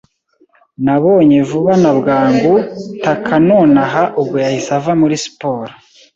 Nabonye 0.85 1.37
vuba 1.49 1.73
na 1.83 1.91
bwangu 1.97 2.53
Takanohana 3.03 4.01
ubwo 4.19 4.35
yahise 4.43 4.71
ava 4.79 4.93
muri 5.01 5.15
siporo. 5.23 5.71